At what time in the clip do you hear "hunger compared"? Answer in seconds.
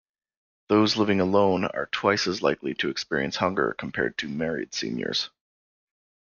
3.35-4.17